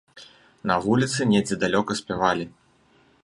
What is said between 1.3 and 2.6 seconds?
недзе далёка спявалі.